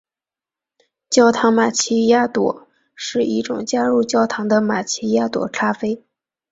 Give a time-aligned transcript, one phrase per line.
[1.11, 6.03] 焦糖玛琪雅朵是一种加入焦糖的玛琪雅朵咖啡。